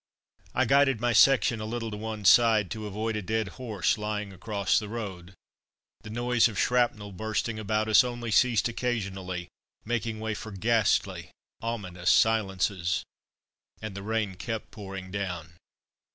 [0.55, 4.33] I guided my section a little to one side to avoid a dead horse lying
[4.33, 5.35] across the road.
[6.01, 9.49] The noise of shrapnel bursting about us only ceased occasionally,
[9.85, 11.29] making way for ghastly,
[11.61, 13.03] ominous silences.
[13.79, 15.53] And the rain kept pouring down.